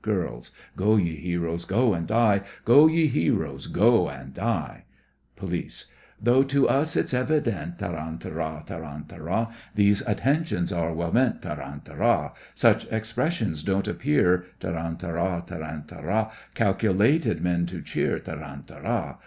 [0.00, 2.40] GIRLS: Go, ye heroes, go and die!
[2.64, 4.84] Go, ye heroes, go and die!
[5.36, 8.64] POLICE: Though to us it's evident, Tarantara!
[8.66, 9.50] tarantara!
[9.74, 12.32] These attentions are well meant, Tarantara!
[12.54, 15.44] Such expressions don't appear, Tarantara!
[15.46, 16.30] tarantara!
[16.54, 19.18] Calculated men to cheer Tarantara!